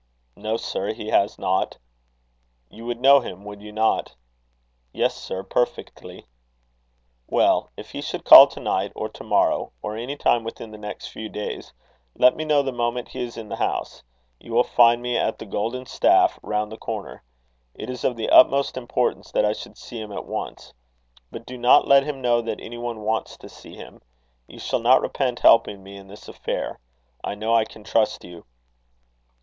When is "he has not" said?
0.95-1.77